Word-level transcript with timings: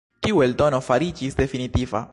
Tiu 0.27 0.41
eldono 0.45 0.79
fariĝis 0.87 1.39
definitiva. 1.45 2.07